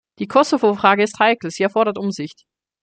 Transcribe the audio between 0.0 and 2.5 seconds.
Die Kosovo-Frage ist heikel, sie erfordert Umsicht.